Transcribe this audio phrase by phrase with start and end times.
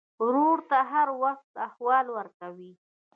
[0.23, 2.71] ورور ته هر وخت احوال ورکوې.